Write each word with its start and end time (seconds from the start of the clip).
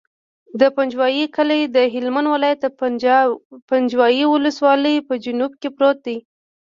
د 0.59 0.61
پنجوایي 0.75 1.23
کلی 1.35 1.61
د 1.75 1.77
هلمند 1.93 2.27
ولایت، 2.33 2.61
پنجوایي 3.71 4.23
ولسوالي 4.27 4.95
په 5.07 5.13
جنوب 5.23 5.51
کې 5.61 5.69
پروت 5.75 5.97
دی. 6.05 6.17